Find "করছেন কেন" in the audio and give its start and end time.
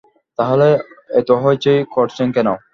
1.95-2.47